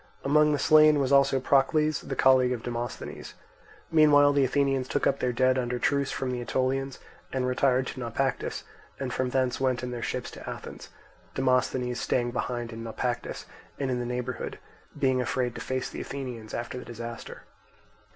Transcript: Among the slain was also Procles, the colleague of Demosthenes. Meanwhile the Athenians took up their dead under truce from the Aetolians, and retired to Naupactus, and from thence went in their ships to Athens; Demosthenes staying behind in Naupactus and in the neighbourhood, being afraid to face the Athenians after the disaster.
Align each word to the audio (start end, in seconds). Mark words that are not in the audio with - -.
Among 0.23 0.51
the 0.51 0.57
slain 0.57 0.97
was 0.99 1.11
also 1.11 1.39
Procles, 1.39 2.01
the 2.01 2.15
colleague 2.15 2.53
of 2.53 2.63
Demosthenes. 2.63 3.35
Meanwhile 3.91 4.33
the 4.33 4.43
Athenians 4.43 4.87
took 4.87 5.05
up 5.05 5.19
their 5.19 5.31
dead 5.31 5.59
under 5.59 5.77
truce 5.77 6.09
from 6.09 6.31
the 6.31 6.41
Aetolians, 6.41 6.97
and 7.31 7.45
retired 7.45 7.85
to 7.85 7.99
Naupactus, 7.99 8.63
and 8.99 9.13
from 9.13 9.29
thence 9.29 9.59
went 9.61 9.83
in 9.83 9.91
their 9.91 10.01
ships 10.01 10.31
to 10.31 10.49
Athens; 10.49 10.89
Demosthenes 11.35 11.99
staying 11.99 12.31
behind 12.31 12.73
in 12.73 12.81
Naupactus 12.83 13.45
and 13.77 13.91
in 13.91 13.99
the 13.99 14.07
neighbourhood, 14.07 14.57
being 14.97 15.21
afraid 15.21 15.53
to 15.53 15.61
face 15.61 15.87
the 15.91 16.01
Athenians 16.01 16.55
after 16.55 16.79
the 16.79 16.85
disaster. 16.85 17.43